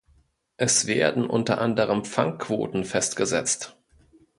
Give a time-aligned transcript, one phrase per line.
[0.57, 3.77] Es werden unter anderem Fangquoten festgesetzt.